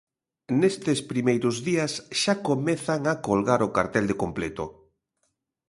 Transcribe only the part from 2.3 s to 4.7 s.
comezan a colgar o cartel de completo.